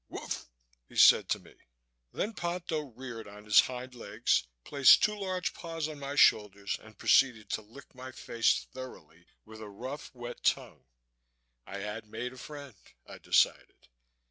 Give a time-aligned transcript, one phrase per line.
[0.09, 0.47] "Wuff!"
[0.89, 1.53] He said to me.
[2.11, 6.97] Then Ponto reared on his hind legs, placed two large paws on my shoulders and
[6.97, 10.85] proceeded to lick my face thoroughly with a rough, wet tongue.
[11.67, 12.73] I had made a friend,
[13.05, 13.89] I decided.